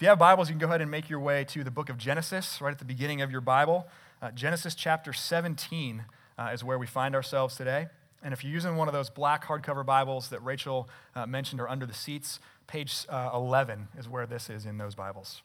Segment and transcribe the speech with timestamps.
[0.00, 1.90] If you have Bibles, you can go ahead and make your way to the book
[1.90, 3.86] of Genesis, right at the beginning of your Bible.
[4.22, 6.06] Uh, Genesis chapter 17
[6.38, 7.88] uh, is where we find ourselves today.
[8.22, 11.68] And if you're using one of those black hardcover Bibles that Rachel uh, mentioned are
[11.68, 15.42] under the seats, page uh, 11 is where this is in those Bibles.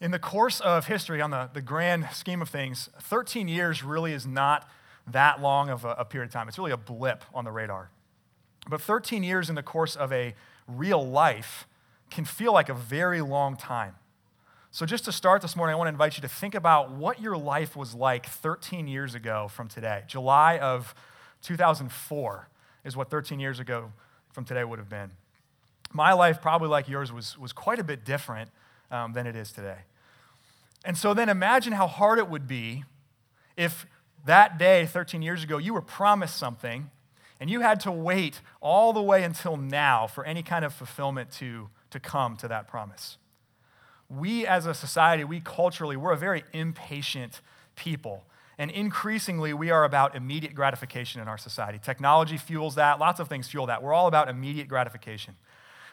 [0.00, 4.12] In the course of history, on the, the grand scheme of things, 13 years really
[4.12, 4.68] is not
[5.06, 6.48] that long of a, a period of time.
[6.48, 7.92] It's really a blip on the radar.
[8.68, 10.34] But 13 years in the course of a
[10.66, 11.68] real life
[12.10, 13.94] can feel like a very long time.
[14.70, 17.20] So, just to start this morning, I want to invite you to think about what
[17.20, 20.02] your life was like 13 years ago from today.
[20.06, 20.94] July of
[21.42, 22.48] 2004
[22.84, 23.92] is what 13 years ago
[24.32, 25.10] from today would have been.
[25.92, 28.50] My life, probably like yours, was, was quite a bit different
[28.90, 29.78] um, than it is today.
[30.84, 32.84] And so then imagine how hard it would be
[33.56, 33.86] if
[34.26, 36.90] that day, 13 years ago, you were promised something
[37.40, 41.30] and you had to wait all the way until now for any kind of fulfillment
[41.32, 43.18] to, to come to that promise.
[44.08, 47.40] We as a society, we culturally, we're a very impatient
[47.76, 48.24] people.
[48.56, 51.78] And increasingly, we are about immediate gratification in our society.
[51.78, 53.82] Technology fuels that, lots of things fuel that.
[53.82, 55.36] We're all about immediate gratification.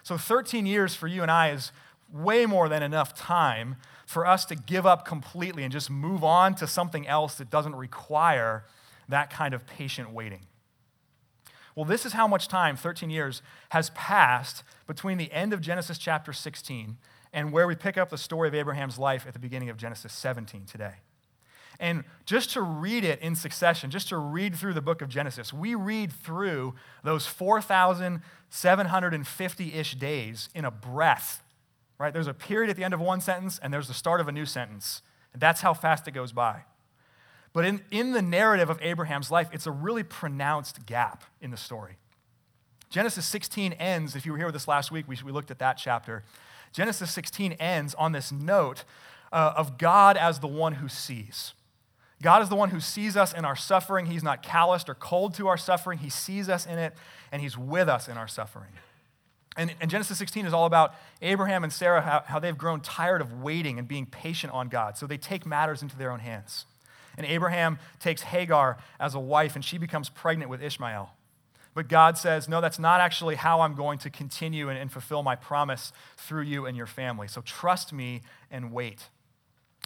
[0.02, 1.72] So, 13 years for you and I is
[2.12, 6.56] way more than enough time for us to give up completely and just move on
[6.56, 8.64] to something else that doesn't require
[9.10, 10.42] that kind of patient waiting.
[11.76, 15.98] Well, this is how much time, 13 years, has passed between the end of Genesis
[15.98, 16.98] chapter 16
[17.34, 20.14] and where we pick up the story of Abraham's life at the beginning of Genesis
[20.14, 20.94] 17 today.
[21.78, 25.52] And just to read it in succession, just to read through the book of Genesis,
[25.52, 31.44] we read through those 4,750 ish days in a breath,
[32.00, 32.14] right?
[32.14, 34.32] There's a period at the end of one sentence, and there's the start of a
[34.32, 35.02] new sentence.
[35.34, 36.62] And that's how fast it goes by.
[37.56, 41.58] But in, in the narrative of Abraham's life, it's a really pronounced gap in the
[41.58, 41.96] story.
[42.90, 45.60] Genesis 16 ends, if you were here with us last week, we, we looked at
[45.60, 46.26] that chapter.
[46.74, 48.84] Genesis 16 ends on this note
[49.32, 51.54] uh, of God as the one who sees.
[52.22, 54.08] God is the one who sees us in our suffering.
[54.08, 56.00] He's not calloused or cold to our suffering.
[56.00, 56.94] He sees us in it,
[57.32, 58.72] and He's with us in our suffering.
[59.56, 63.22] And, and Genesis 16 is all about Abraham and Sarah, how, how they've grown tired
[63.22, 64.98] of waiting and being patient on God.
[64.98, 66.66] So they take matters into their own hands.
[67.18, 71.12] And Abraham takes Hagar as a wife, and she becomes pregnant with Ishmael.
[71.74, 75.24] But God says, No, that's not actually how I'm going to continue and, and fulfill
[75.24, 77.28] my promise through you and your family.
[77.28, 79.10] So trust me and wait.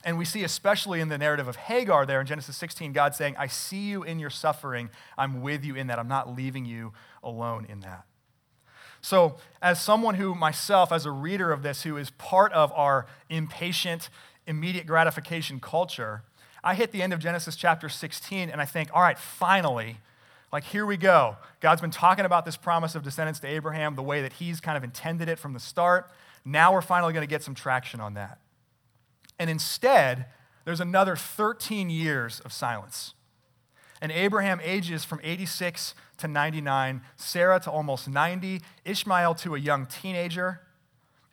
[0.03, 3.35] And we see, especially in the narrative of Hagar there in Genesis 16, God saying,
[3.38, 4.90] I see you in your suffering.
[5.17, 6.00] I'm with you in that.
[6.00, 8.06] I'm not leaving you alone in that.
[9.01, 13.07] So, as someone who myself, as a reader of this, who is part of our
[13.29, 14.09] impatient,
[14.46, 16.23] immediate gratification culture,
[16.64, 19.97] I hit the end of Genesis chapter 16 and I think, all right, finally,
[20.52, 21.38] like here we go.
[21.59, 24.78] God's been talking about this promise of descendants to Abraham the way that he's kind
[24.78, 26.09] of intended it from the start.
[26.44, 28.40] Now we're finally going to get some traction on that.
[29.38, 30.25] And instead,
[30.66, 33.14] there's another 13 years of silence.
[34.02, 39.86] And Abraham ages from 86 to 99, Sarah to almost 90, Ishmael to a young
[39.86, 40.62] teenager.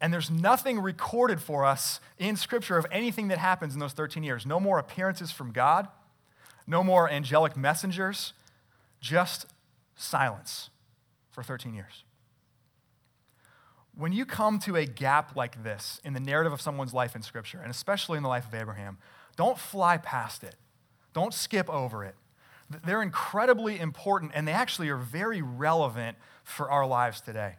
[0.00, 4.22] And there's nothing recorded for us in Scripture of anything that happens in those 13
[4.22, 4.44] years.
[4.44, 5.88] No more appearances from God,
[6.66, 8.34] no more angelic messengers,
[9.00, 9.46] just
[9.94, 10.70] silence
[11.30, 12.04] for 13 years.
[13.94, 17.22] When you come to a gap like this in the narrative of someone's life in
[17.22, 18.98] Scripture, and especially in the life of Abraham,
[19.36, 20.56] don't fly past it.
[21.14, 22.14] Don't skip over it.
[22.84, 27.54] They're incredibly important, and they actually are very relevant for our lives today.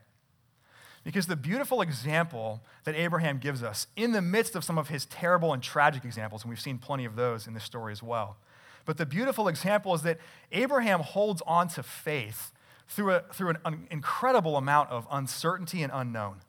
[1.08, 5.06] Because the beautiful example that Abraham gives us in the midst of some of his
[5.06, 8.36] terrible and tragic examples, and we've seen plenty of those in this story as well.
[8.84, 10.18] But the beautiful example is that
[10.52, 12.52] Abraham holds on to faith
[12.90, 16.42] through, a, through an, incredible amount of uncertainty and unknown.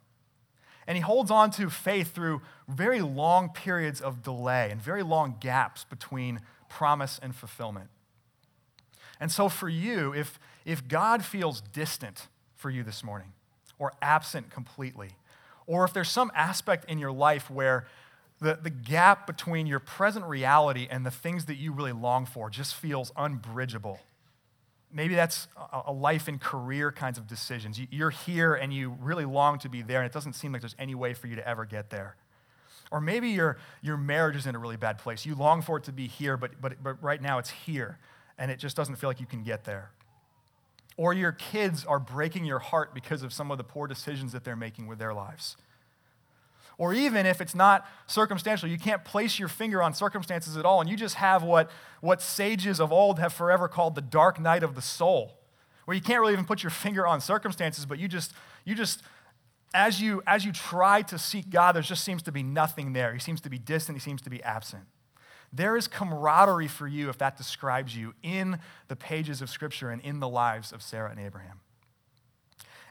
[0.85, 5.37] And he holds on to faith through very long periods of delay and very long
[5.39, 7.87] gaps between promise and fulfillment.
[9.21, 12.27] And so, for you, if, if God feels distant
[12.57, 13.31] for you this morning,
[13.79, 15.11] or absent completely.
[15.65, 17.87] Or if there's some aspect in your life where
[18.39, 22.49] the, the gap between your present reality and the things that you really long for
[22.49, 23.99] just feels unbridgeable.
[24.91, 25.47] Maybe that's
[25.85, 27.79] a, life and career kinds of decisions.
[27.91, 30.75] You're here and you really long to be there, and it doesn't seem like there's
[30.79, 32.15] any way for you to ever get there.
[32.89, 35.25] Or maybe your, your marriage is in a really bad place.
[35.25, 37.99] You long for it to be here, but, but, but right now it's here,
[38.39, 39.91] and it just doesn't feel like you can get there
[40.99, 44.43] or your kids are breaking your heart because of some of the poor decisions that
[44.43, 45.55] they're making with their lives.
[46.77, 50.81] Or even if it's not circumstantial, you can't place your finger on circumstances at all,
[50.81, 54.61] and you just have what, what sages of old have forever called the dark night
[54.61, 55.39] of the soul,
[55.85, 58.33] where you can't really even put your finger on circumstances, but you just,
[58.65, 59.01] you just
[59.73, 63.13] as you, as you try to seek God, there just seems to be nothing there.
[63.13, 64.83] He seems to be distant, he seems to be absent.
[65.51, 70.01] There is camaraderie for you, if that describes you, in the pages of Scripture and
[70.01, 71.61] in the lives of Sarah and Abraham.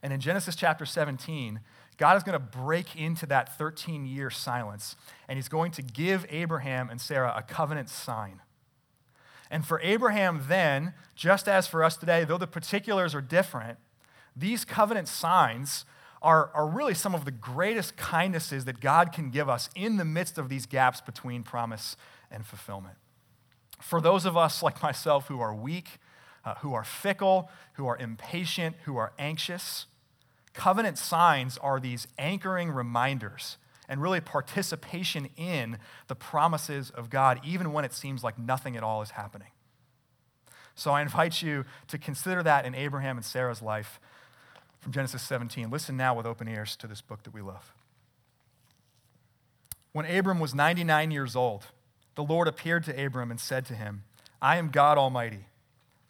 [0.02, 1.60] And in Genesis chapter 17,
[1.96, 4.96] God is going to break into that 13 year silence,
[5.28, 8.40] and he's going to give Abraham and Sarah a covenant sign.
[9.50, 13.78] And for Abraham then, just as for us today, though the particulars are different,
[14.37, 15.84] these covenant signs
[16.22, 20.04] are, are really some of the greatest kindnesses that God can give us in the
[20.04, 21.96] midst of these gaps between promise
[22.30, 22.96] and fulfillment.
[23.80, 25.98] For those of us like myself who are weak,
[26.44, 29.86] uh, who are fickle, who are impatient, who are anxious,
[30.54, 35.78] covenant signs are these anchoring reminders and really participation in
[36.08, 39.48] the promises of God, even when it seems like nothing at all is happening.
[40.74, 43.98] So I invite you to consider that in Abraham and Sarah's life
[44.80, 45.70] from Genesis 17.
[45.70, 47.75] Listen now with open ears to this book that we love.
[49.92, 51.66] When Abram was 99 years old,
[52.14, 54.04] the Lord appeared to Abram and said to him,
[54.40, 55.46] I am God Almighty.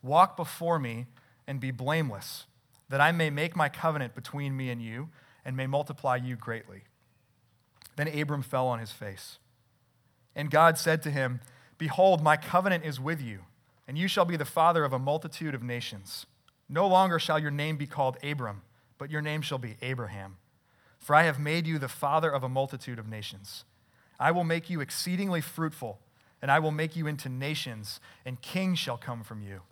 [0.02, 1.06] Walk before me
[1.46, 2.46] and be blameless,
[2.88, 5.08] that I may make my covenant between me and you
[5.44, 6.82] and may multiply you greatly.
[7.96, 9.38] Then Abram fell on his face.
[10.36, 11.40] And God said to him,
[11.78, 13.40] Behold, my covenant is with you,
[13.86, 16.26] and you shall be the father of a multitude of nations.
[16.68, 18.62] No longer shall your name be called Abram,
[18.98, 20.36] but your name shall be Abraham.
[20.98, 23.64] For I have made you the father of a multitude of nations.
[24.20, 26.00] I will make you exceedingly fruitful,
[26.42, 29.62] and I will make you into nations, and kings shall come from you.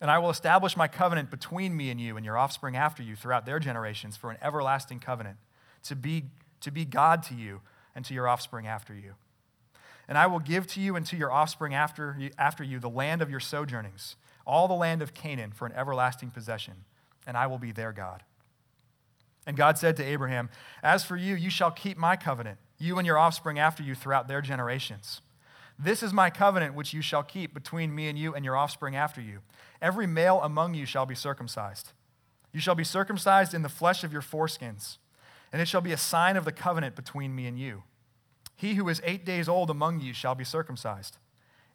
[0.00, 3.16] And I will establish my covenant between me and you and your offspring after you
[3.16, 5.36] throughout their generations for an everlasting covenant,
[5.84, 6.24] to be,
[6.60, 7.60] to be God to you
[7.94, 9.14] and to your offspring after you.
[10.08, 12.90] And I will give to you and to your offspring after you, after you the
[12.90, 14.16] land of your sojournings
[14.46, 16.84] all the land of Canaan for an everlasting possession,
[17.26, 18.22] and I will be their God.
[19.46, 20.48] And God said to Abraham,
[20.82, 24.28] As for you, you shall keep my covenant, you and your offspring after you throughout
[24.28, 25.20] their generations.
[25.78, 28.96] This is my covenant which you shall keep between me and you and your offspring
[28.96, 29.40] after you.
[29.80, 31.92] Every male among you shall be circumcised.
[32.52, 34.96] You shall be circumcised in the flesh of your foreskins,
[35.52, 37.82] and it shall be a sign of the covenant between me and you.
[38.56, 41.18] He who is eight days old among you shall be circumcised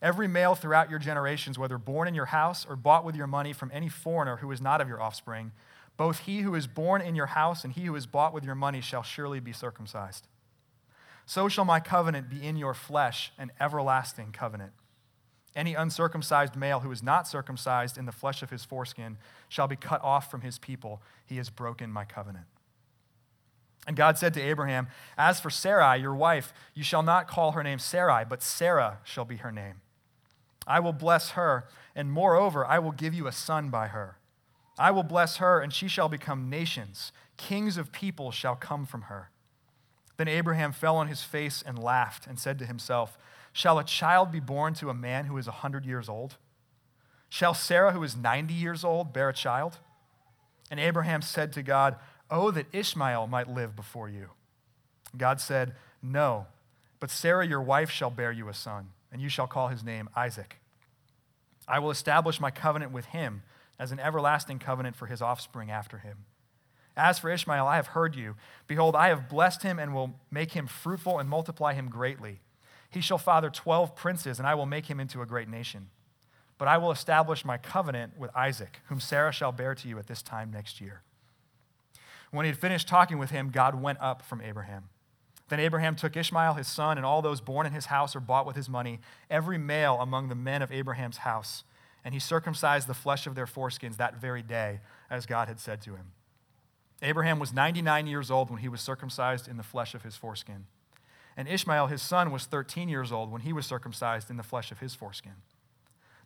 [0.02, 3.54] Every male throughout your generations, whether born in your house or bought with your money
[3.54, 5.52] from any foreigner who is not of your offspring,
[5.96, 8.56] both he who is born in your house and he who is bought with your
[8.56, 10.28] money shall surely be circumcised.
[11.28, 14.72] So shall my covenant be in your flesh, an everlasting covenant.
[15.56, 19.18] Any uncircumcised male who is not circumcised in the flesh of his foreskin
[19.50, 21.02] shall be cut off from his people.
[21.26, 22.46] He has broken my covenant.
[23.86, 24.88] And God said to Abraham,
[25.18, 29.26] As for Sarai, your wife, you shall not call her name Sarai, but Sarah shall
[29.26, 29.82] be her name.
[30.68, 34.18] I will bless her, and moreover, I will give you a son by her.
[34.78, 37.12] I will bless her, and she shall become nations.
[37.38, 39.30] Kings of people shall come from her.
[40.18, 43.18] Then Abraham fell on his face and laughed, and said to himself,
[43.54, 46.38] Shall a child be born to a man who is a hundred years old?
[47.28, 49.80] Shall Sarah, who is ninety years old, bear a child?
[50.70, 51.96] And Abraham said to God,
[52.30, 54.30] Oh, that Ishmael might live before you.
[55.18, 56.46] God said, No,
[57.00, 60.10] but Sarah, your wife, shall bear you a son and you shall call his name
[60.16, 60.58] Isaac.
[61.68, 63.44] I will establish my covenant with him
[63.80, 66.26] as an everlasting covenant for his offspring after him.
[66.98, 68.36] As for Ishmael, I have heard you.
[68.68, 72.42] Behold, I have blessed him and will make him fruitful and multiply him greatly.
[72.90, 75.88] He shall father twelve princes, and I will make him into a great nation.
[76.58, 80.08] But I will establish my covenant with Isaac, whom Sarah shall bear to you at
[80.08, 81.02] this time next year.
[82.30, 84.90] When he had finished talking with him, God went up from Abraham.
[85.52, 88.46] Then Abraham took Ishmael, his son, and all those born in his house or bought
[88.46, 91.66] with his money, every male among the men of Abraham's house.
[92.06, 94.80] And he circumcised the flesh of their foreskins that very day,
[95.10, 96.14] as God had said to him.
[97.02, 100.68] Abraham was 99 years old when he was circumcised in the flesh of his foreskin.
[101.36, 104.72] And Ishmael, his son, was 13 years old when he was circumcised in the flesh
[104.72, 105.36] of his foreskin.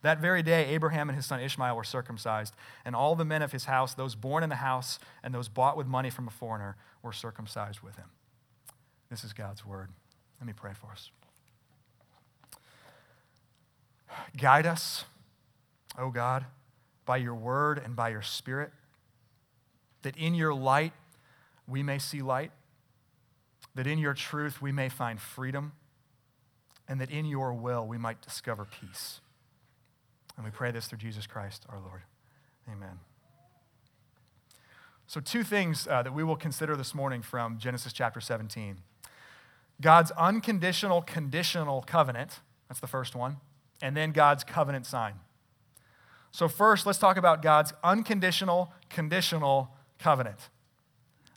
[0.03, 2.53] That very day, Abraham and his son Ishmael were circumcised,
[2.85, 5.77] and all the men of his house, those born in the house and those bought
[5.77, 8.11] with money from a foreigner, were circumcised with him.
[9.15, 9.87] This is God's word.
[10.41, 11.09] Let me pray for us.
[14.35, 15.05] Guide us,
[15.97, 16.43] O oh God,
[17.05, 18.71] by your word and by your spirit,
[20.01, 20.91] that in your light
[21.65, 22.51] we may see light,
[23.73, 25.71] that in your truth we may find freedom,
[26.85, 29.21] and that in your will we might discover peace.
[30.35, 32.01] And we pray this through Jesus Christ our Lord.
[32.69, 32.99] Amen.
[35.07, 38.75] So, two things uh, that we will consider this morning from Genesis chapter 17.
[39.81, 42.39] God's unconditional, conditional covenant.
[42.67, 43.37] That's the first one.
[43.81, 45.15] And then God's covenant sign.
[46.31, 50.49] So, first, let's talk about God's unconditional, conditional covenant.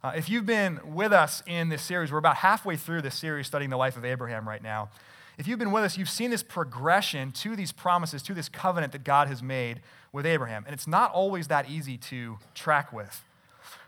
[0.02, 3.46] Uh, if you've been with us in this series, we're about halfway through this series
[3.46, 4.90] studying the life of Abraham right now.
[5.36, 8.92] If you've been with us, you've seen this progression to these promises, to this covenant
[8.92, 9.80] that God has made
[10.12, 10.64] with Abraham.
[10.66, 13.22] And it's not always that easy to track with.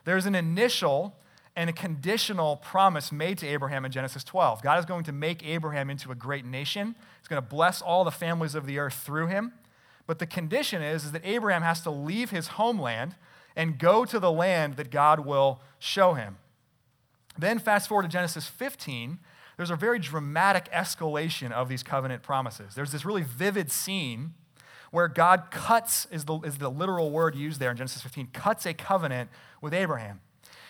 [0.04, 1.16] There's an initial
[1.57, 4.62] and a conditional promise made to Abraham in Genesis 12.
[4.62, 6.95] God is going to make Abraham into a great nation.
[7.21, 9.52] He's going to bless all the families of the earth through him.
[10.07, 13.14] But the condition is, is that Abraham has to leave his homeland
[13.57, 16.38] and go to the land that God will show him.
[17.38, 19.19] Then, fast forward to Genesis 15,
[19.57, 22.75] there's a very dramatic escalation of these covenant promises.
[22.75, 24.35] There's this really vivid scene
[24.90, 28.66] where God cuts, is the, is the literal word used there in Genesis 15, cuts
[28.66, 29.30] a covenant
[29.61, 30.21] with Abraham.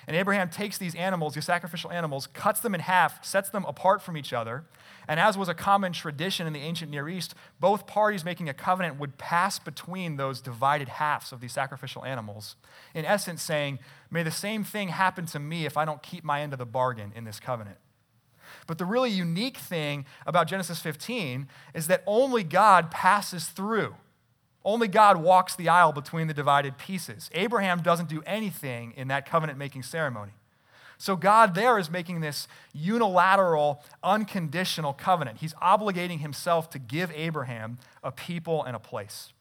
[0.07, 4.02] And Abraham takes these animals, these sacrificial animals, cuts them in half, sets them apart
[4.02, 4.64] from each other.
[5.07, 8.54] And as was a common tradition in the ancient Near East, both parties making a
[8.54, 12.57] covenant would pass between those divided halves of these sacrificial animals.
[12.95, 13.78] In essence, saying,
[14.11, 16.66] May the same thing happen to me if I don't keep my end of the
[16.66, 17.78] bargain in this covenant.
[18.66, 23.95] But the really unique thing about Genesis 15 is that only God passes through.
[24.64, 27.31] Only God walks the aisle between the divided pieces.
[27.33, 30.33] Abraham doesn't do anything in that covenant making ceremony.
[30.99, 35.38] So God there is making this unilateral, unconditional covenant.
[35.38, 39.33] He's obligating himself to give Abraham a people and a place.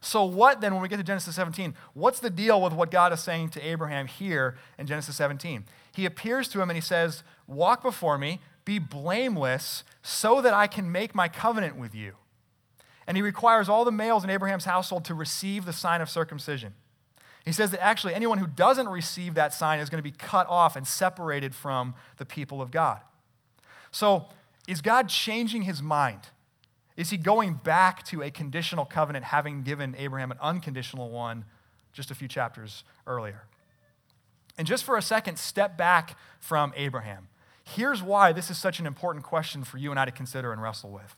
[0.00, 3.12] So, what then, when we get to Genesis 17, what's the deal with what God
[3.12, 5.64] is saying to Abraham here in Genesis 17?
[5.92, 10.66] He appears to him and he says, Walk before me, be blameless, so that I
[10.66, 12.12] can make my covenant with you.
[13.06, 16.74] And he requires all the males in Abraham's household to receive the sign of circumcision.
[17.44, 20.48] He says that actually anyone who doesn't receive that sign is going to be cut
[20.48, 23.00] off and separated from the people of God.
[23.92, 24.26] So,
[24.66, 26.22] is God changing his mind?
[26.96, 31.44] Is he going back to a conditional covenant, having given Abraham an unconditional one
[31.92, 33.44] just a few chapters earlier?
[34.58, 37.28] And just for a second, step back from Abraham.
[37.62, 40.62] Here's why this is such an important question for you and I to consider and
[40.62, 41.14] wrestle with.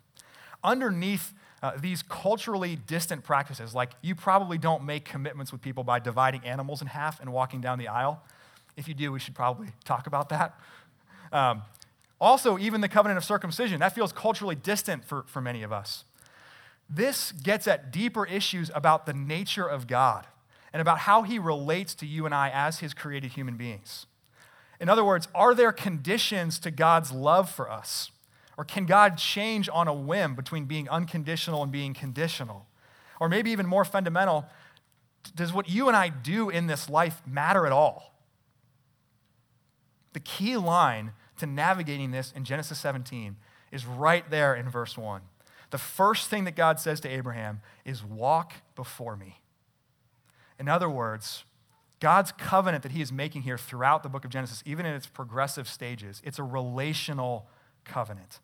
[0.65, 5.99] Underneath uh, these culturally distant practices, like you probably don't make commitments with people by
[5.99, 8.23] dividing animals in half and walking down the aisle.
[8.77, 10.59] If you do, we should probably talk about that.
[11.33, 11.63] Um,
[12.21, 16.05] also, even the covenant of circumcision, that feels culturally distant for, for many of us.
[16.89, 20.27] This gets at deeper issues about the nature of God
[20.73, 24.07] and about how he relates to you and I as his created human beings.
[24.81, 28.11] In other words, are there conditions to God's love for us?
[28.59, 32.67] Or can God change on a whim between being unconditional and being conditional?
[33.21, 34.47] Or maybe even more fundamental,
[35.37, 38.19] does what you and I do in this life matter at all?
[40.13, 43.37] The key line to navigating this in Genesis 17
[43.71, 45.23] is right there in verse 1.
[45.71, 49.41] The first thing that God says to Abraham is, Walk before me.
[50.59, 51.45] In other words,
[52.01, 55.07] God's covenant that he is making here throughout the book of Genesis, even in its
[55.07, 57.47] progressive stages, it's a relational
[57.85, 58.41] covenant.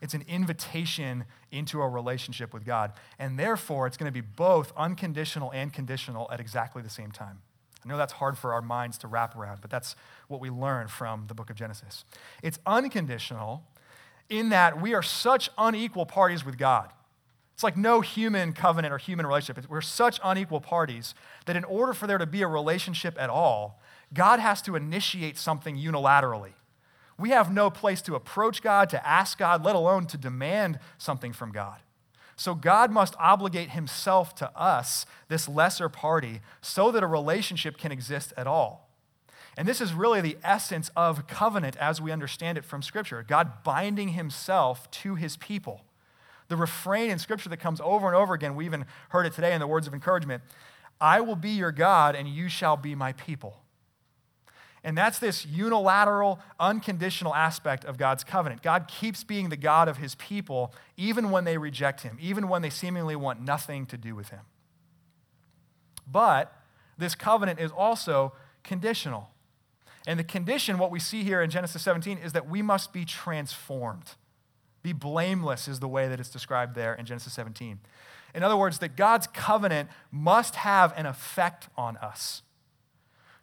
[0.00, 2.92] It's an invitation into a relationship with God.
[3.18, 7.40] And therefore, it's going to be both unconditional and conditional at exactly the same time.
[7.84, 10.88] I know that's hard for our minds to wrap around, but that's what we learn
[10.88, 12.04] from the book of Genesis.
[12.42, 13.64] It's unconditional
[14.28, 16.92] in that we are such unequal parties with God.
[17.54, 19.68] It's like no human covenant or human relationship.
[19.68, 21.14] We're such unequal parties
[21.46, 23.80] that in order for there to be a relationship at all,
[24.14, 26.52] God has to initiate something unilaterally.
[27.18, 31.32] We have no place to approach God, to ask God, let alone to demand something
[31.32, 31.78] from God.
[32.36, 37.90] So God must obligate himself to us, this lesser party, so that a relationship can
[37.90, 38.88] exist at all.
[39.56, 43.64] And this is really the essence of covenant as we understand it from Scripture God
[43.64, 45.82] binding himself to his people.
[46.46, 49.52] The refrain in Scripture that comes over and over again, we even heard it today
[49.52, 50.44] in the words of encouragement
[51.00, 53.60] I will be your God, and you shall be my people.
[54.84, 58.62] And that's this unilateral, unconditional aspect of God's covenant.
[58.62, 62.62] God keeps being the God of his people even when they reject him, even when
[62.62, 64.42] they seemingly want nothing to do with him.
[66.10, 66.52] But
[66.96, 68.32] this covenant is also
[68.62, 69.30] conditional.
[70.06, 73.04] And the condition, what we see here in Genesis 17, is that we must be
[73.04, 74.12] transformed.
[74.82, 77.80] Be blameless is the way that it's described there in Genesis 17.
[78.34, 82.42] In other words, that God's covenant must have an effect on us.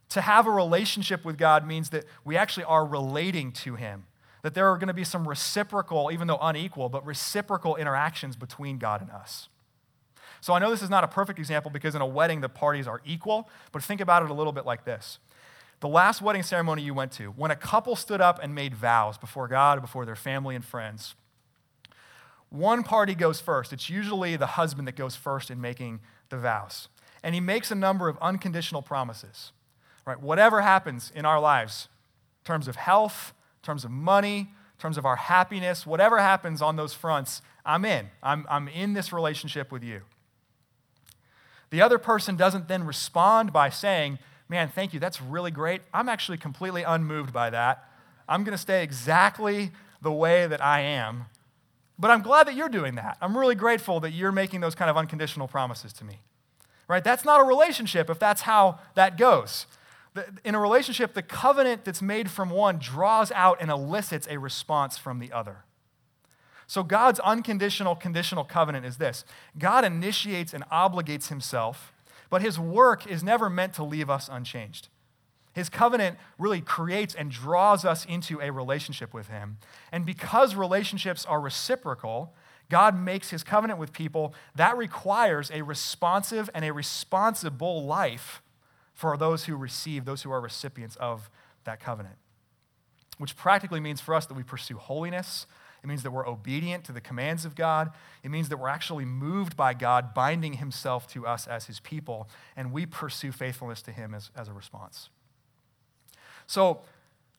[0.09, 4.05] To have a relationship with God means that we actually are relating to Him,
[4.43, 8.77] that there are going to be some reciprocal, even though unequal, but reciprocal interactions between
[8.77, 9.49] God and us.
[10.41, 12.87] So I know this is not a perfect example because in a wedding the parties
[12.87, 15.17] are equal, but think about it a little bit like this.
[15.79, 19.17] The last wedding ceremony you went to, when a couple stood up and made vows
[19.17, 21.15] before God, before their family and friends,
[22.49, 23.73] one party goes first.
[23.73, 26.87] It's usually the husband that goes first in making the vows.
[27.23, 29.51] And he makes a number of unconditional promises.
[30.05, 30.19] Right?
[30.19, 31.87] Whatever happens in our lives,
[32.43, 36.61] in terms of health, in terms of money, in terms of our happiness, whatever happens
[36.61, 38.09] on those fronts, I'm in.
[38.21, 40.01] I'm, I'm in this relationship with you.
[41.71, 45.81] The other person doesn't then respond by saying, Man, thank you, that's really great.
[45.91, 47.89] I'm actually completely unmoved by that.
[48.29, 49.71] I'm going to stay exactly
[50.01, 51.25] the way that I am.
[51.97, 53.17] But I'm glad that you're doing that.
[53.21, 56.19] I'm really grateful that you're making those kind of unconditional promises to me.
[56.87, 57.03] Right?
[57.03, 59.65] That's not a relationship if that's how that goes.
[60.43, 64.97] In a relationship, the covenant that's made from one draws out and elicits a response
[64.97, 65.65] from the other.
[66.67, 69.25] So, God's unconditional, conditional covenant is this
[69.57, 71.93] God initiates and obligates himself,
[72.29, 74.87] but his work is never meant to leave us unchanged.
[75.53, 79.57] His covenant really creates and draws us into a relationship with him.
[79.89, 82.33] And because relationships are reciprocal,
[82.69, 84.33] God makes his covenant with people.
[84.55, 88.41] That requires a responsive and a responsible life
[88.95, 91.29] for those who receive, those who are recipients of
[91.65, 92.15] that covenant.
[93.17, 95.45] Which practically means for us that we pursue holiness,
[95.83, 97.91] it means that we're obedient to the commands of God.
[98.23, 102.27] It means that we're actually moved by God, binding Himself to us as His people,
[102.57, 105.09] and we pursue faithfulness to Him as, as a response.
[106.47, 106.81] So,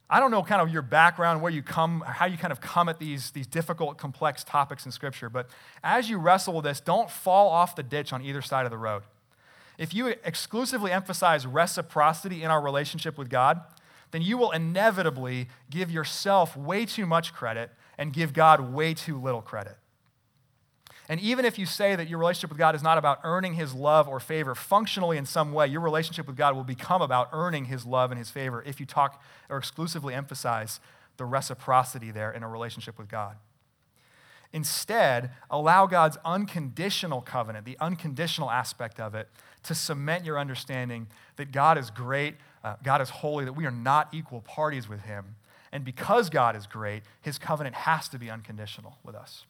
[0.08, 2.88] I don't know kind of your background, where you come, how you kind of come
[2.88, 5.48] at these, these difficult, complex topics in Scripture, but
[5.82, 8.78] as you wrestle with this, don't fall off the ditch on either side of the
[8.78, 9.02] road.
[9.78, 13.60] If you exclusively emphasize reciprocity in our relationship with God,
[14.10, 19.20] then you will inevitably give yourself way too much credit and give God way too
[19.20, 19.76] little credit.
[21.08, 23.74] And even if you say that your relationship with God is not about earning his
[23.74, 27.66] love or favor, functionally in some way, your relationship with God will become about earning
[27.66, 30.80] his love and his favor if you talk or exclusively emphasize
[31.16, 33.36] the reciprocity there in a relationship with God.
[34.56, 39.28] Instead, allow God's unconditional covenant, the unconditional aspect of it,
[39.62, 43.70] to cement your understanding that God is great, uh, God is holy, that we are
[43.70, 45.36] not equal parties with him,
[45.72, 49.44] and because God is great, his covenant has to be unconditional with us.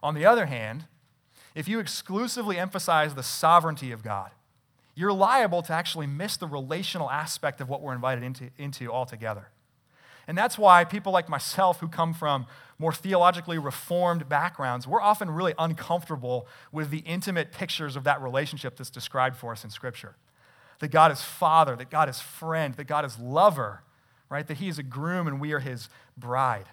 [0.00, 0.84] On the other hand,
[1.56, 4.30] if you exclusively emphasize the sovereignty of God,
[4.94, 9.48] you're liable to actually miss the relational aspect of what we're invited into, into altogether.
[10.26, 12.46] And that's why people like myself, who come from
[12.78, 18.76] more theologically reformed backgrounds, we're often really uncomfortable with the intimate pictures of that relationship
[18.76, 20.16] that's described for us in Scripture.
[20.80, 23.82] That God is Father, that God is friend, that God is lover,
[24.28, 24.46] right?
[24.46, 26.66] That he is a groom and we are his bride.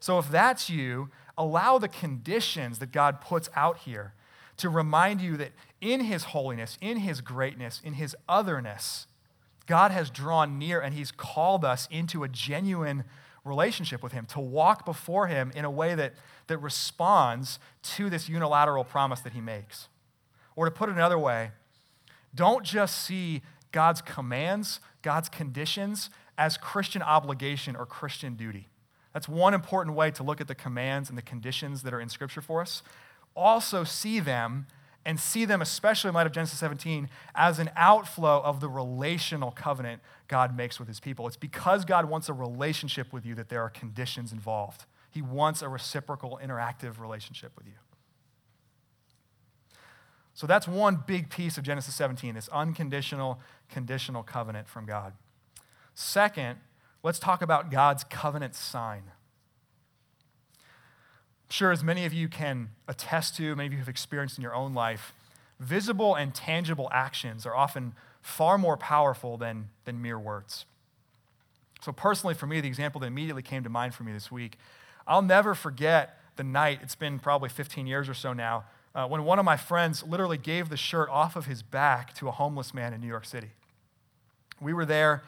[0.00, 4.14] So if that's you, allow the conditions that God puts out here
[4.56, 9.06] to remind you that in his holiness, in his greatness, in his otherness,
[9.66, 13.04] God has drawn near and he's called us into a genuine
[13.44, 16.14] relationship with him, to walk before him in a way that,
[16.48, 19.88] that responds to this unilateral promise that he makes.
[20.56, 21.52] Or to put it another way,
[22.34, 28.68] don't just see God's commands, God's conditions as Christian obligation or Christian duty.
[29.12, 32.08] That's one important way to look at the commands and the conditions that are in
[32.08, 32.82] Scripture for us.
[33.34, 34.66] Also, see them
[35.06, 39.52] and see them, especially in light of Genesis 17, as an outflow of the relational
[39.52, 41.28] covenant God makes with his people.
[41.28, 44.84] It's because God wants a relationship with you that there are conditions involved.
[45.08, 47.74] He wants a reciprocal, interactive relationship with you.
[50.34, 53.40] So that's one big piece of Genesis 17, this unconditional,
[53.70, 55.12] conditional covenant from God.
[55.94, 56.58] Second,
[57.04, 59.04] let's talk about God's covenant sign.
[61.48, 64.54] Sure, as many of you can attest to, many of you have experienced in your
[64.54, 65.14] own life,
[65.60, 70.64] visible and tangible actions are often far more powerful than, than mere words.
[71.82, 74.58] So, personally, for me, the example that immediately came to mind for me this week,
[75.06, 79.24] I'll never forget the night, it's been probably 15 years or so now, uh, when
[79.24, 82.74] one of my friends literally gave the shirt off of his back to a homeless
[82.74, 83.50] man in New York City.
[84.60, 85.22] We were there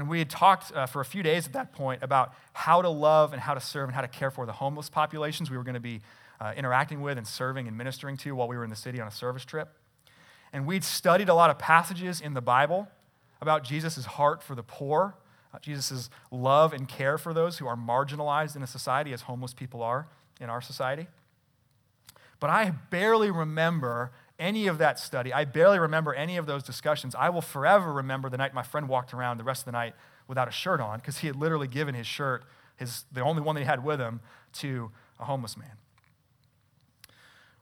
[0.00, 2.88] and we had talked uh, for a few days at that point about how to
[2.88, 5.62] love and how to serve and how to care for the homeless populations we were
[5.62, 6.00] going to be
[6.40, 9.06] uh, interacting with and serving and ministering to while we were in the city on
[9.06, 9.68] a service trip.
[10.54, 12.88] And we'd studied a lot of passages in the Bible
[13.42, 15.16] about Jesus' heart for the poor,
[15.52, 19.52] uh, Jesus' love and care for those who are marginalized in a society as homeless
[19.52, 20.08] people are
[20.40, 21.08] in our society.
[22.38, 25.32] But I barely remember any of that study.
[25.32, 27.14] I barely remember any of those discussions.
[27.14, 29.94] I will forever remember the night my friend walked around the rest of the night
[30.26, 32.44] without a shirt on because he had literally given his shirt,
[32.76, 34.20] his, the only one that he had with him,
[34.54, 35.72] to a homeless man.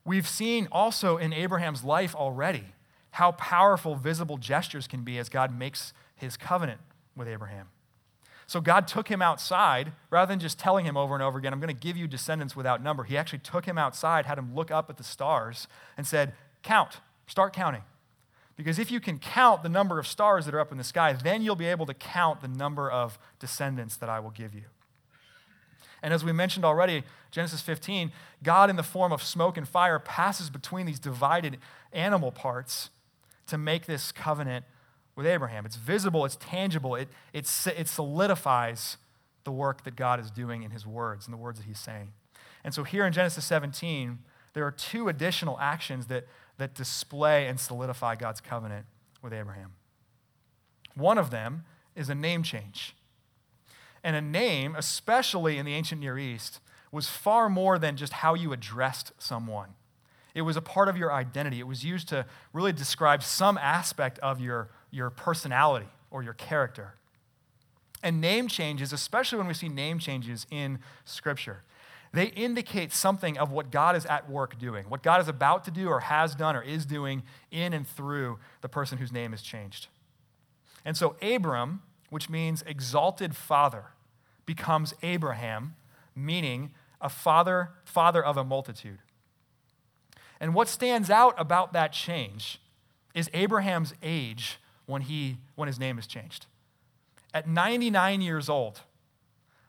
[0.04, 2.64] We've seen also in Abraham's life already
[3.10, 6.80] how powerful visible gestures can be as God makes his covenant
[7.16, 7.68] with Abraham.
[8.46, 11.60] So God took him outside rather than just telling him over and over again, I'm
[11.60, 13.04] going to give you descendants without number.
[13.04, 16.32] He actually took him outside, had him look up at the stars, and said,
[16.68, 17.80] Count, start counting.
[18.54, 21.14] Because if you can count the number of stars that are up in the sky,
[21.14, 24.64] then you'll be able to count the number of descendants that I will give you.
[26.02, 29.98] And as we mentioned already, Genesis 15, God in the form of smoke and fire
[29.98, 31.56] passes between these divided
[31.90, 32.90] animal parts
[33.46, 34.66] to make this covenant
[35.16, 35.64] with Abraham.
[35.64, 38.98] It's visible, it's tangible, it, it, it solidifies
[39.44, 42.12] the work that God is doing in his words and the words that he's saying.
[42.62, 44.18] And so here in Genesis 17,
[44.52, 46.26] there are two additional actions that
[46.58, 48.86] that display and solidify God's covenant
[49.22, 49.72] with Abraham.
[50.94, 51.64] One of them
[51.96, 52.94] is a name change.
[54.04, 56.60] And a name, especially in the ancient Near East,
[56.92, 59.70] was far more than just how you addressed someone.
[60.34, 61.58] It was a part of your identity.
[61.58, 66.94] It was used to really describe some aspect of your, your personality or your character.
[68.02, 71.62] And name changes, especially when we see name changes in Scripture,
[72.12, 75.70] they indicate something of what God is at work doing, what God is about to
[75.70, 79.42] do or has done or is doing in and through the person whose name is
[79.42, 79.88] changed.
[80.84, 83.86] And so Abram, which means exalted father,
[84.46, 85.74] becomes Abraham,
[86.16, 88.98] meaning a father, father of a multitude.
[90.40, 92.60] And what stands out about that change
[93.14, 96.46] is Abraham's age when, he, when his name is changed.
[97.34, 98.80] At 99 years old,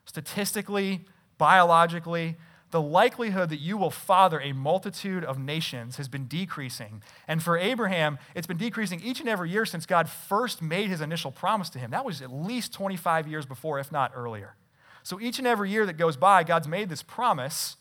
[0.06, 1.06] statistically,
[1.40, 2.38] biologically,
[2.72, 7.02] the likelihood that you will father a multitude of nations has been decreasing.
[7.28, 11.02] And for Abraham, it's been decreasing each and every year since God first made his
[11.02, 11.90] initial promise to him.
[11.90, 14.56] That was at least 25 years before, if not earlier.
[15.02, 17.78] So each and every year that goes by, God's made this promise,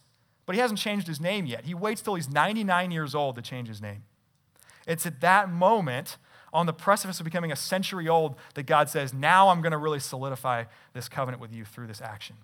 [0.47, 1.67] but he hasn't changed his name yet.
[1.67, 4.05] He waits till he's 99 years old to change his name.
[4.87, 6.17] It's at that moment,
[6.51, 9.79] on the precipice of becoming a century old, that God says, Now I'm going to
[9.79, 12.37] really solidify this covenant with you through this action.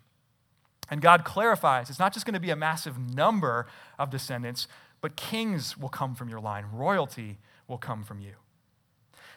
[0.91, 3.67] And God clarifies it's not just going to be a massive number
[3.99, 4.69] of descendants,
[5.01, 8.35] but kings will come from your line, royalty will come from you.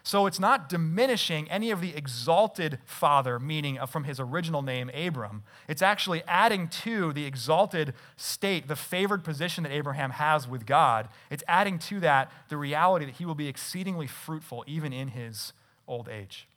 [0.07, 4.89] So it's not diminishing any of the exalted father, meaning uh, from his original name,
[4.93, 5.43] Abram.
[5.67, 11.09] It's actually adding to the exalted state, the favored position that Abraham has with God.
[11.29, 15.51] It's adding to that the reality that he will be exceedingly fruitful even in his
[15.89, 16.47] old age.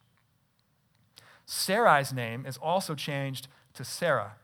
[1.45, 4.35] Sarai's name is also changed to Sarah.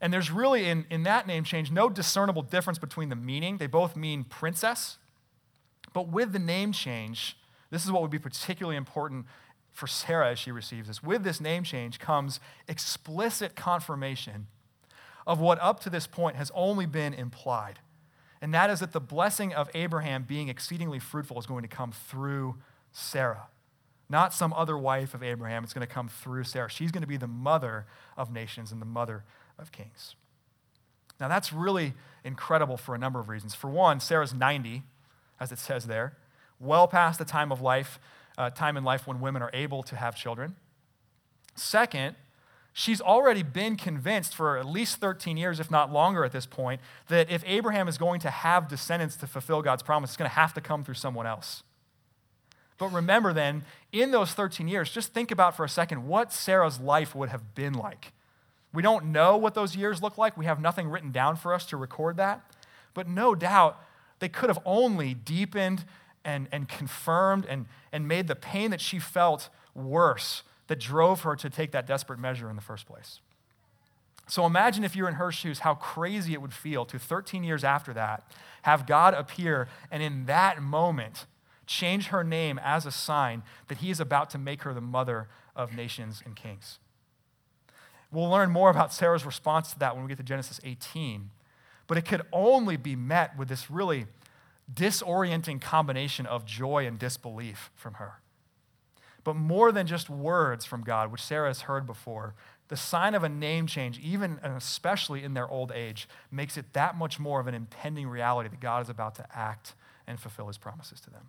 [0.00, 3.58] And there's really, in, in that name change, no discernible difference between the meaning.
[3.58, 4.98] They both mean princess.
[5.92, 7.36] But with the name change,
[7.70, 9.26] this is what would be particularly important
[9.72, 11.02] for Sarah as she receives this.
[11.02, 14.46] With this name change comes explicit confirmation
[15.26, 17.80] of what up to this point has only been implied.
[18.40, 21.92] And that is that the blessing of Abraham being exceedingly fruitful is going to come
[21.92, 22.56] through
[22.92, 23.48] Sarah.
[24.08, 25.64] Not some other wife of Abraham.
[25.64, 26.70] It's going to come through Sarah.
[26.70, 29.24] She's going to be the mother of nations and the mother
[29.58, 30.14] of kings.
[31.20, 31.94] Now, that's really
[32.24, 33.54] incredible for a number of reasons.
[33.54, 34.82] For one, Sarah's 90,
[35.40, 36.16] as it says there,
[36.60, 37.98] well past the time of life,
[38.36, 40.56] uh, time in life when women are able to have children.
[41.54, 42.14] Second,
[42.72, 46.80] she's already been convinced for at least 13 years, if not longer at this point,
[47.08, 50.36] that if Abraham is going to have descendants to fulfill God's promise, it's going to
[50.36, 51.64] have to come through someone else.
[52.78, 56.78] But remember then, in those 13 years, just think about for a second what Sarah's
[56.78, 58.12] life would have been like.
[58.72, 60.36] We don't know what those years look like.
[60.36, 62.42] We have nothing written down for us to record that.
[62.94, 63.82] But no doubt,
[64.18, 65.84] they could have only deepened
[66.24, 71.34] and, and confirmed and, and made the pain that she felt worse that drove her
[71.36, 73.20] to take that desperate measure in the first place.
[74.26, 77.64] So imagine if you're in her shoes, how crazy it would feel to 13 years
[77.64, 78.30] after that
[78.62, 81.24] have God appear and in that moment
[81.66, 85.28] change her name as a sign that he is about to make her the mother
[85.56, 86.78] of nations and kings.
[88.10, 91.30] We'll learn more about Sarah's response to that when we get to Genesis 18.
[91.86, 94.06] But it could only be met with this really
[94.72, 98.20] disorienting combination of joy and disbelief from her.
[99.24, 102.34] But more than just words from God, which Sarah has heard before,
[102.68, 106.72] the sign of a name change, even and especially in their old age, makes it
[106.74, 109.74] that much more of an impending reality that God is about to act
[110.06, 111.28] and fulfill his promises to them.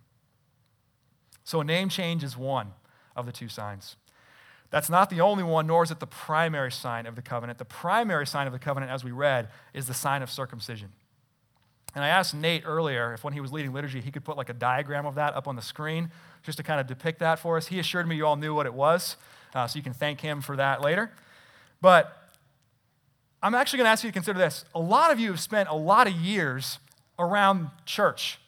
[1.44, 2.72] So, a name change is one
[3.16, 3.96] of the two signs.
[4.70, 7.58] That's not the only one, nor is it the primary sign of the covenant.
[7.58, 10.90] The primary sign of the covenant, as we read, is the sign of circumcision.
[11.94, 14.48] And I asked Nate earlier if when he was leading liturgy, he could put like
[14.48, 16.10] a diagram of that up on the screen
[16.42, 17.66] just to kind of depict that for us.
[17.66, 19.16] He assured me you all knew what it was,
[19.54, 21.10] uh, so you can thank him for that later.
[21.80, 22.16] But
[23.42, 24.64] I'm actually going to ask you to consider this.
[24.74, 26.78] A lot of you have spent a lot of years
[27.18, 28.38] around church,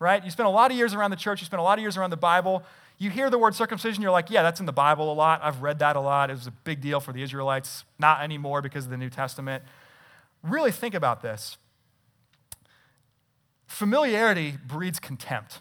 [0.00, 0.24] right?
[0.24, 1.96] You spent a lot of years around the church, you spent a lot of years
[1.96, 2.64] around the Bible.
[2.98, 5.40] You hear the word circumcision, you're like, yeah, that's in the Bible a lot.
[5.42, 6.30] I've read that a lot.
[6.30, 9.62] It was a big deal for the Israelites, not anymore because of the New Testament.
[10.42, 11.58] Really think about this.
[13.66, 15.60] Familiarity breeds contempt,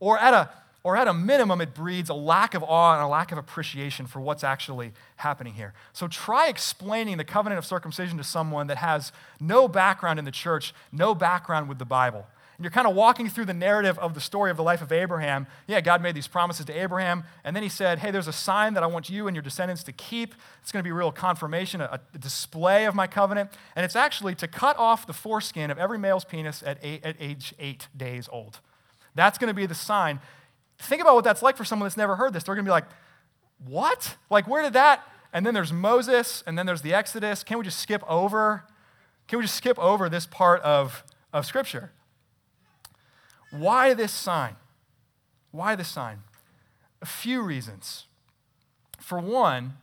[0.00, 0.50] or at a
[0.84, 4.06] or at a minimum, it breeds a lack of awe and a lack of appreciation
[4.06, 5.74] for what's actually happening here.
[5.92, 10.32] So try explaining the covenant of circumcision to someone that has no background in the
[10.32, 12.26] church, no background with the Bible.
[12.62, 14.92] And you're kind of walking through the narrative of the story of the life of
[14.92, 15.48] Abraham.
[15.66, 18.74] Yeah, God made these promises to Abraham, and then he said, Hey, there's a sign
[18.74, 20.36] that I want you and your descendants to keep.
[20.62, 23.50] It's going to be a real confirmation, a, a display of my covenant.
[23.74, 27.16] And it's actually to cut off the foreskin of every male's penis at, eight, at
[27.18, 28.60] age eight days old.
[29.16, 30.20] That's going to be the sign.
[30.78, 32.44] Think about what that's like for someone that's never heard this.
[32.44, 32.86] They're going to be like,
[33.66, 34.14] what?
[34.30, 35.04] Like, where did that?
[35.32, 37.42] And then there's Moses, and then there's the Exodus.
[37.42, 38.62] Can we just skip over?
[39.26, 41.90] Can we just skip over this part of, of Scripture?
[43.52, 44.56] Why this sign?
[45.50, 46.22] Why this sign?
[47.02, 48.06] A few reasons.
[48.98, 49.74] For one,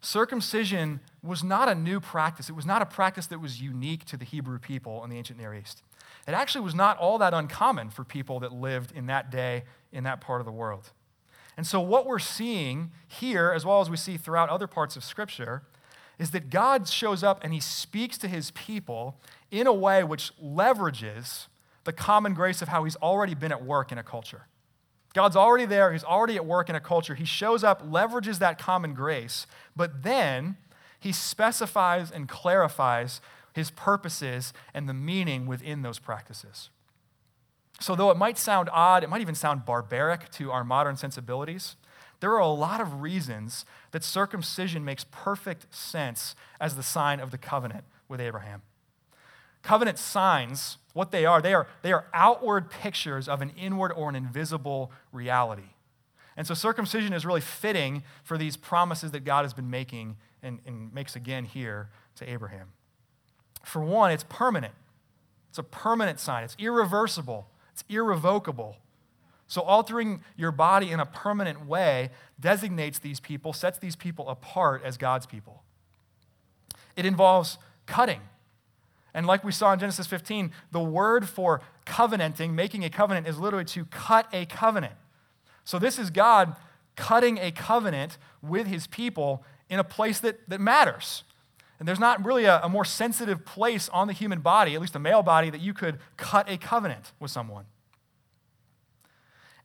[0.00, 2.48] circumcision was not a new practice.
[2.48, 5.38] It was not a practice that was unique to the Hebrew people in the ancient
[5.38, 5.82] Near East.
[6.26, 10.04] It actually was not all that uncommon for people that lived in that day in
[10.04, 10.90] that part of the world.
[11.56, 15.04] And so, what we're seeing here, as well as we see throughout other parts of
[15.04, 15.62] Scripture,
[16.18, 19.16] is that God shows up and he speaks to his people
[19.50, 21.46] in a way which leverages
[21.88, 24.42] the common grace of how he's already been at work in a culture.
[25.14, 27.14] God's already there, he's already at work in a culture.
[27.14, 30.58] He shows up, leverages that common grace, but then
[31.00, 33.22] he specifies and clarifies
[33.54, 36.68] his purposes and the meaning within those practices.
[37.80, 41.76] So, though it might sound odd, it might even sound barbaric to our modern sensibilities,
[42.20, 47.30] there are a lot of reasons that circumcision makes perfect sense as the sign of
[47.30, 48.60] the covenant with Abraham.
[49.62, 54.08] Covenant signs, what they are, they are, they are outward pictures of an inward or
[54.08, 55.70] an invisible reality.
[56.36, 60.58] And so circumcision is really fitting for these promises that God has been making and,
[60.66, 62.72] and makes again here to Abraham.
[63.62, 64.74] For one, it's permanent.
[65.50, 66.42] It's a permanent sign.
[66.42, 67.46] It's irreversible.
[67.72, 68.78] It's irrevocable.
[69.46, 74.82] So, altering your body in a permanent way designates these people, sets these people apart
[74.84, 75.62] as God's people.
[76.96, 77.56] It involves
[77.86, 78.20] cutting.
[79.18, 83.36] And like we saw in Genesis 15, the word for covenanting, making a covenant, is
[83.36, 84.92] literally to cut a covenant.
[85.64, 86.54] So, this is God
[86.94, 91.24] cutting a covenant with his people in a place that, that matters.
[91.80, 94.94] And there's not really a, a more sensitive place on the human body, at least
[94.94, 97.64] a male body, that you could cut a covenant with someone.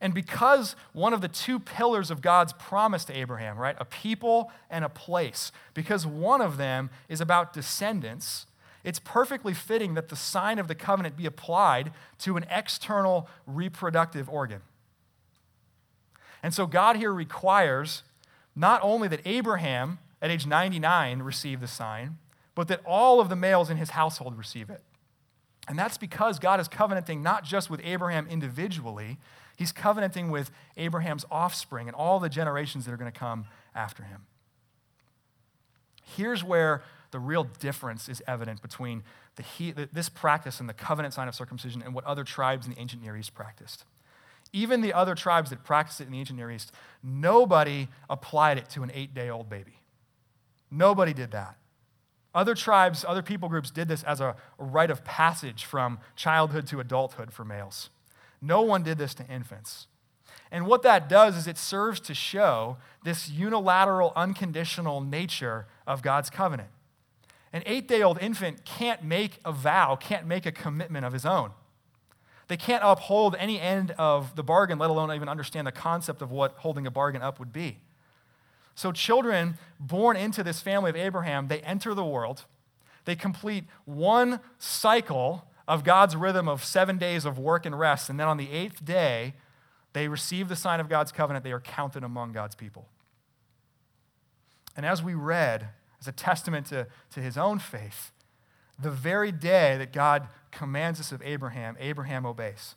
[0.00, 4.50] And because one of the two pillars of God's promise to Abraham, right, a people
[4.68, 8.46] and a place, because one of them is about descendants,
[8.84, 14.28] it's perfectly fitting that the sign of the covenant be applied to an external reproductive
[14.28, 14.60] organ.
[16.42, 18.02] And so God here requires
[18.54, 22.18] not only that Abraham at age 99 receive the sign,
[22.54, 24.82] but that all of the males in his household receive it.
[25.66, 29.18] And that's because God is covenanting not just with Abraham individually,
[29.56, 34.02] he's covenanting with Abraham's offspring and all the generations that are going to come after
[34.02, 34.26] him.
[36.16, 36.82] Here's where
[37.14, 39.04] the real difference is evident between
[39.36, 42.80] the, this practice and the covenant sign of circumcision and what other tribes in the
[42.80, 43.84] ancient Near East practiced.
[44.52, 46.72] Even the other tribes that practiced it in the ancient Near East,
[47.04, 49.78] nobody applied it to an eight day old baby.
[50.72, 51.56] Nobody did that.
[52.34, 56.80] Other tribes, other people groups did this as a, rite of passage from childhood to
[56.80, 57.90] adulthood for males.
[58.42, 59.86] No one did this to infants.
[60.50, 66.28] And what that does is it serves to show this unilateral, unconditional nature of God's
[66.28, 66.70] covenant.
[67.54, 71.24] An eight day old infant can't make a vow, can't make a commitment of his
[71.24, 71.52] own.
[72.48, 76.32] They can't uphold any end of the bargain, let alone even understand the concept of
[76.32, 77.78] what holding a bargain up would be.
[78.74, 82.44] So, children born into this family of Abraham, they enter the world.
[83.04, 88.10] They complete one cycle of God's rhythm of seven days of work and rest.
[88.10, 89.34] And then on the eighth day,
[89.92, 91.44] they receive the sign of God's covenant.
[91.44, 92.88] They are counted among God's people.
[94.76, 95.68] And as we read,
[96.04, 98.12] as a testament to, to his own faith,
[98.78, 102.74] the very day that God commands us of Abraham, Abraham obeys.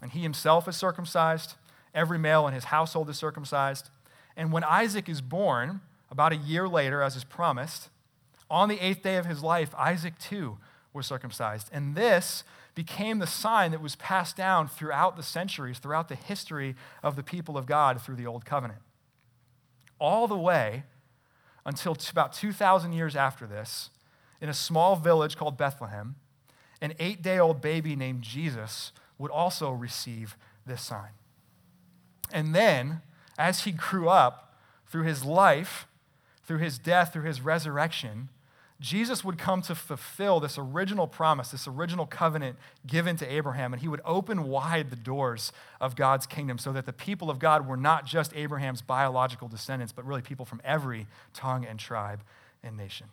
[0.00, 1.54] And he himself is circumcised.
[1.94, 3.90] Every male in his household is circumcised.
[4.36, 5.80] And when Isaac is born,
[6.10, 7.88] about a year later, as is promised,
[8.48, 10.58] on the eighth day of his life, Isaac too
[10.92, 11.68] was circumcised.
[11.72, 12.44] And this
[12.76, 17.22] became the sign that was passed down throughout the centuries, throughout the history of the
[17.24, 18.80] people of God through the Old Covenant.
[19.98, 20.84] All the way
[21.66, 23.90] until about 2,000 years after this,
[24.40, 26.14] in a small village called Bethlehem,
[26.80, 31.10] an eight day old baby named Jesus would also receive this sign.
[32.32, 33.02] And then,
[33.36, 34.54] as he grew up
[34.86, 35.86] through his life,
[36.44, 38.28] through his death, through his resurrection,
[38.78, 43.80] Jesus would come to fulfill this original promise, this original covenant given to Abraham, and
[43.80, 47.66] he would open wide the doors of God's kingdom so that the people of God
[47.66, 52.22] were not just Abraham's biological descendants, but really people from every tongue and tribe
[52.62, 53.06] and nation.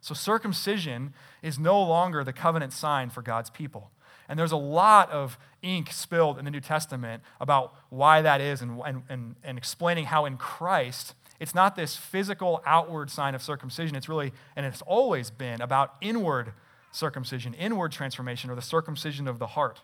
[0.00, 3.90] So circumcision is no longer the covenant sign for God's people.
[4.28, 8.62] And there's a lot of ink spilled in the New Testament about why that is
[8.62, 13.96] and, and, and, explaining how in Christ, it's not this physical outward sign of circumcision.
[13.96, 16.52] It's really, and it's always been about inward
[16.92, 19.80] circumcision, inward transformation, or the circumcision of the heart.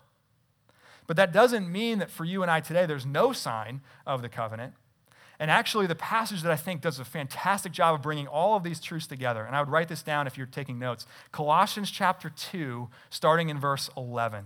[1.09, 4.29] But that doesn't mean that for you and I today, there's no sign of the
[4.29, 4.75] covenant.
[5.41, 8.63] And actually, the passage that I think does a fantastic job of bringing all of
[8.63, 12.31] these truths together, and I would write this down if you're taking notes Colossians chapter
[12.31, 14.45] 2, starting in verse 11,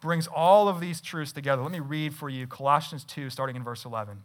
[0.00, 1.62] brings all of these truths together.
[1.62, 4.24] Let me read for you Colossians 2, starting in verse 11.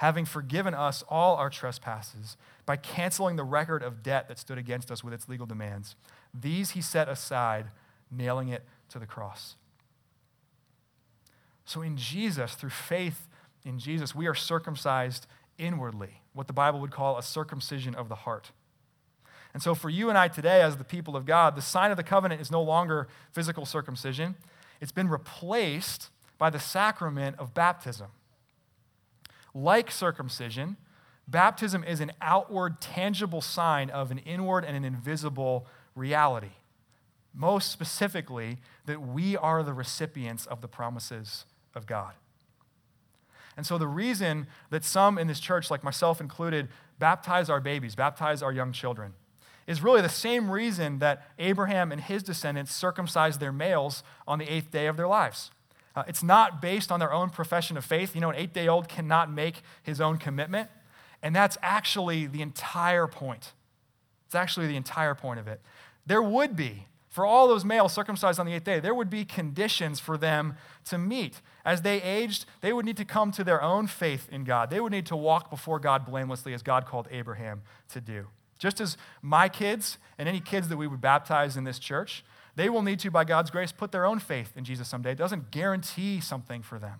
[0.00, 4.90] having forgiven us all our trespasses by canceling the record of debt that stood against
[4.90, 5.94] us with its legal demands.
[6.32, 7.66] These he set aside,
[8.10, 9.56] nailing it to the cross.
[11.66, 13.28] So, in Jesus, through faith
[13.62, 15.26] in Jesus, we are circumcised
[15.58, 18.52] inwardly, what the Bible would call a circumcision of the heart.
[19.52, 21.98] And so, for you and I today, as the people of God, the sign of
[21.98, 24.36] the covenant is no longer physical circumcision,
[24.80, 26.08] it's been replaced
[26.38, 28.06] by the sacrament of baptism.
[29.54, 30.76] Like circumcision,
[31.26, 36.52] baptism is an outward, tangible sign of an inward and an invisible reality.
[37.32, 42.14] Most specifically, that we are the recipients of the promises of God.
[43.56, 47.94] And so, the reason that some in this church, like myself included, baptize our babies,
[47.94, 49.14] baptize our young children,
[49.66, 54.52] is really the same reason that Abraham and his descendants circumcised their males on the
[54.52, 55.50] eighth day of their lives.
[55.96, 58.14] Uh, it's not based on their own profession of faith.
[58.14, 60.70] You know, an eight day old cannot make his own commitment.
[61.22, 63.52] And that's actually the entire point.
[64.26, 65.60] It's actually the entire point of it.
[66.06, 69.24] There would be, for all those males circumcised on the eighth day, there would be
[69.24, 71.40] conditions for them to meet.
[71.64, 74.70] As they aged, they would need to come to their own faith in God.
[74.70, 78.28] They would need to walk before God blamelessly, as God called Abraham to do.
[78.58, 82.24] Just as my kids and any kids that we would baptize in this church,
[82.60, 85.12] they will need to, by God's grace, put their own faith in Jesus someday.
[85.12, 86.98] It doesn't guarantee something for them.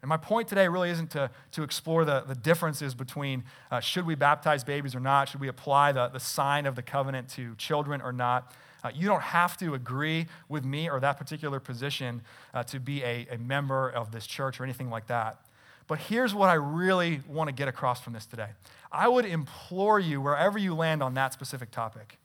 [0.00, 4.06] And my point today really isn't to, to explore the, the differences between uh, should
[4.06, 7.54] we baptize babies or not, should we apply the, the sign of the covenant to
[7.56, 8.50] children or not.
[8.82, 12.22] Uh, you don't have to agree with me or that particular position
[12.54, 15.42] uh, to be a, a member of this church or anything like that.
[15.86, 18.48] But here's what I really want to get across from this today
[18.90, 22.16] I would implore you, wherever you land on that specific topic,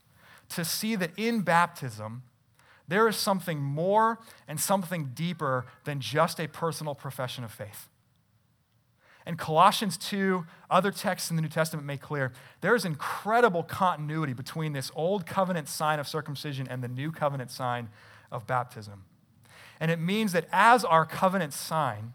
[0.49, 2.23] to see that in baptism,
[2.87, 7.89] there is something more and something deeper than just a personal profession of faith.
[9.25, 12.31] And Colossians 2, other texts in the New Testament make clear
[12.61, 17.49] there is incredible continuity between this old covenant sign of circumcision and the new covenant
[17.49, 17.89] sign
[18.31, 19.05] of baptism.
[19.79, 22.13] And it means that as our covenant sign,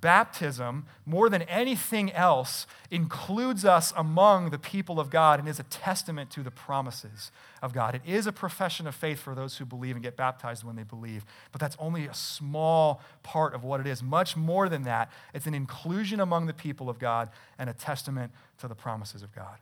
[0.00, 5.64] baptism, more than anything else, includes us among the people of God and is a
[5.64, 7.30] testament to the promises
[7.62, 7.94] of God.
[7.94, 10.82] It is a profession of faith for those who believe and get baptized when they
[10.82, 14.02] believe, but that's only a small part of what it is.
[14.02, 18.32] Much more than that, it's an inclusion among the people of God and a testament
[18.58, 19.58] to the promises of God.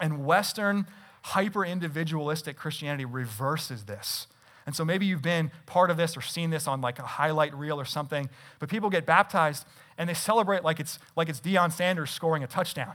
[0.00, 0.86] And Western,
[1.22, 4.26] hyper individualistic Christianity reverses this.
[4.66, 7.54] And so maybe you've been part of this or seen this on like a highlight
[7.54, 9.64] reel or something, but people get baptized
[9.98, 12.94] and they celebrate like it's like it's Deion Sanders scoring a touchdown.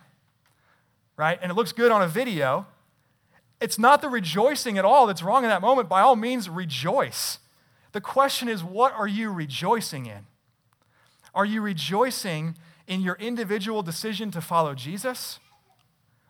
[1.17, 1.39] Right?
[1.41, 2.67] And it looks good on a video.
[3.59, 5.89] It's not the rejoicing at all that's wrong in that moment.
[5.89, 7.39] By all means, rejoice.
[7.91, 10.27] The question is, what are you rejoicing in?
[11.33, 12.55] Are you rejoicing
[12.87, 15.39] in your individual decision to follow Jesus?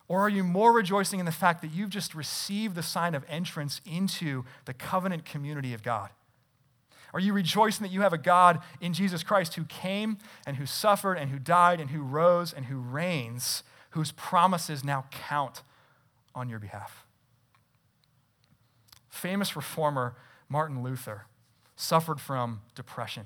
[0.08, 3.26] Or are you more rejoicing in the fact that you've just received the sign of
[3.28, 6.12] entrance into the covenant community of God?
[7.14, 10.66] Are you rejoicing that you have a God in Jesus Christ who came and who
[10.66, 15.64] suffered and who died and who rose and who reigns, whose promises now count
[16.36, 17.06] on your behalf?
[19.10, 20.16] Famous reformer
[20.50, 21.26] Martin Luther
[21.76, 23.26] suffered from depression.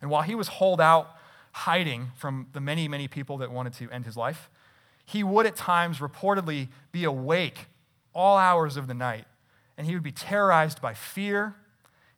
[0.00, 1.14] And while he was holed out,
[1.52, 4.50] hiding from the many, many people that wanted to end his life,
[5.08, 7.68] he would at times reportedly be awake
[8.14, 9.24] all hours of the night,
[9.78, 11.54] and he would be terrorized by fear.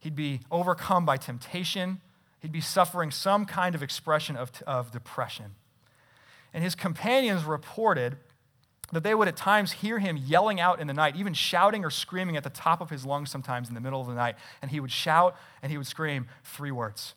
[0.00, 2.00] He'd be overcome by temptation.
[2.40, 5.54] He'd be suffering some kind of expression of, of depression.
[6.52, 8.16] And his companions reported
[8.90, 11.90] that they would at times hear him yelling out in the night, even shouting or
[11.90, 14.34] screaming at the top of his lungs sometimes in the middle of the night.
[14.62, 17.14] And he would shout and he would scream three words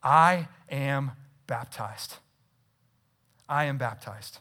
[0.00, 1.10] I am
[1.48, 2.18] baptized.
[3.48, 4.38] I am baptized.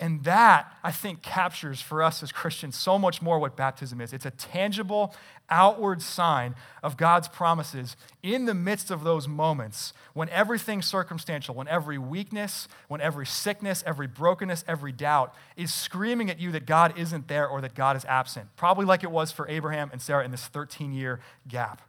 [0.00, 4.12] And that, I think, captures for us as Christians so much more what baptism is.
[4.12, 5.14] It's a tangible,
[5.48, 11.68] outward sign of God's promises in the midst of those moments when everything circumstantial, when
[11.68, 16.98] every weakness, when every sickness, every brokenness, every doubt is screaming at you that God
[16.98, 18.48] isn't there or that God is absent.
[18.56, 21.82] Probably like it was for Abraham and Sarah in this 13 year gap.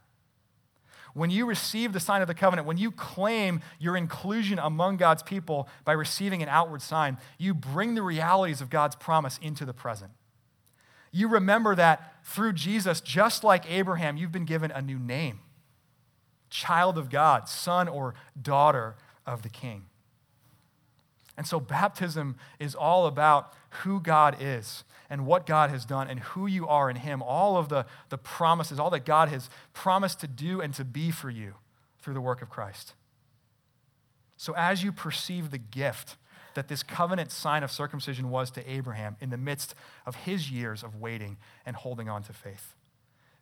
[1.14, 5.22] When you receive the sign of the covenant, when you claim your inclusion among God's
[5.22, 9.72] people by receiving an outward sign, you bring the realities of God's promise into the
[9.72, 10.10] present.
[11.12, 15.40] You remember that through Jesus, just like Abraham, you've been given a new name
[16.50, 18.94] child of God, son or daughter
[19.26, 19.86] of the king.
[21.36, 23.52] And so baptism is all about
[23.82, 24.84] who God is
[25.14, 28.18] and what God has done and who you are in Him, all of the, the
[28.18, 31.54] promises, all that God has promised to do and to be for you
[32.00, 32.94] through the work of Christ.
[34.36, 36.16] So as you perceive the gift
[36.54, 40.82] that this covenant sign of circumcision was to Abraham in the midst of his years
[40.82, 42.74] of waiting and holding on to faith,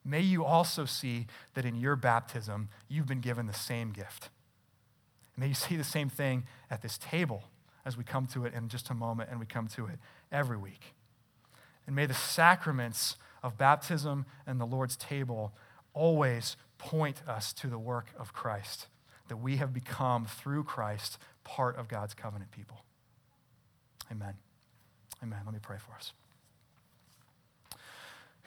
[0.05, 4.29] may you also see that in your baptism, you've been given the same gift.
[5.39, 7.45] May you see the same thing at this table
[7.87, 9.99] as we come to it in just a moment and we come to it
[10.31, 10.93] every week.
[11.87, 15.53] And may the sacraments of baptism and the Lord's table
[15.95, 18.87] always point us to the work of Christ,
[19.28, 22.85] that we have become, through Christ, part of God's covenant people.
[24.11, 24.35] Amen.
[25.22, 25.41] Amen.
[25.45, 26.12] Let me pray for us.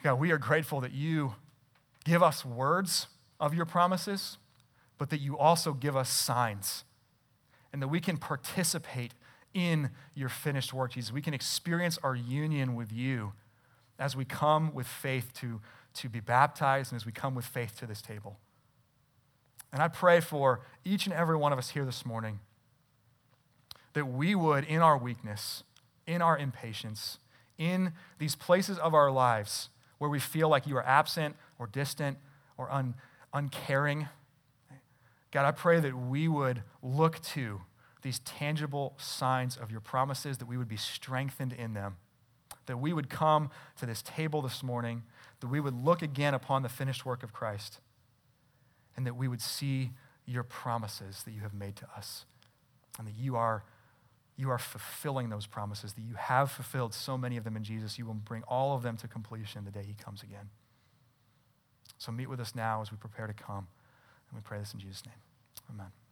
[0.02, 1.34] God, we are grateful that you
[2.04, 3.06] give us words
[3.40, 4.38] of your promises,
[4.98, 6.84] but that you also give us signs,
[7.72, 9.12] and that we can participate
[9.56, 11.10] in your finished work, Jesus.
[11.10, 13.32] We can experience our union with you
[13.98, 15.62] as we come with faith to,
[15.94, 18.36] to be baptized and as we come with faith to this table.
[19.72, 22.40] And I pray for each and every one of us here this morning
[23.94, 25.62] that we would, in our weakness,
[26.06, 27.18] in our impatience,
[27.56, 32.18] in these places of our lives where we feel like you are absent or distant
[32.58, 32.94] or un,
[33.32, 34.06] uncaring,
[35.30, 37.62] God, I pray that we would look to
[38.06, 41.96] these tangible signs of your promises, that we would be strengthened in them,
[42.66, 45.02] that we would come to this table this morning,
[45.40, 47.80] that we would look again upon the finished work of Christ,
[48.96, 49.90] and that we would see
[50.24, 52.26] your promises that you have made to us,
[52.96, 53.64] and that you are,
[54.36, 57.98] you are fulfilling those promises, that you have fulfilled so many of them in Jesus.
[57.98, 60.50] You will bring all of them to completion the day he comes again.
[61.98, 63.66] So meet with us now as we prepare to come,
[64.30, 65.20] and we pray this in Jesus' name.
[65.70, 66.05] Amen.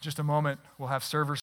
[0.00, 1.36] Just a moment, we'll have servers